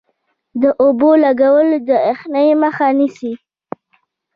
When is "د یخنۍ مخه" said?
1.89-2.87